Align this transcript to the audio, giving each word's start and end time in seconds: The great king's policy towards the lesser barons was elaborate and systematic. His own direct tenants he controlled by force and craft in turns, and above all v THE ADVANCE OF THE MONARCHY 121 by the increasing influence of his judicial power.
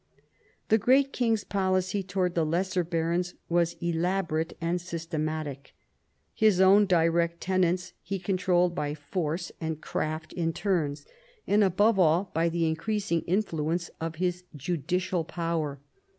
The 0.69 0.79
great 0.79 1.13
king's 1.13 1.43
policy 1.43 2.01
towards 2.01 2.33
the 2.33 2.43
lesser 2.43 2.83
barons 2.83 3.35
was 3.49 3.75
elaborate 3.81 4.57
and 4.59 4.81
systematic. 4.81 5.75
His 6.33 6.59
own 6.59 6.87
direct 6.87 7.39
tenants 7.39 7.93
he 8.01 8.17
controlled 8.17 8.73
by 8.73 8.95
force 8.95 9.51
and 9.61 9.79
craft 9.79 10.33
in 10.33 10.53
turns, 10.53 11.05
and 11.45 11.63
above 11.63 11.99
all 11.99 12.23
v 12.23 12.29
THE 12.33 12.33
ADVANCE 12.33 12.33
OF 12.33 12.33
THE 12.33 12.41
MONARCHY 12.41 12.45
121 12.49 12.49
by 12.49 12.49
the 12.49 12.67
increasing 12.67 13.21
influence 13.27 13.89
of 14.01 14.15
his 14.15 14.43
judicial 14.57 15.23
power. 15.23 15.79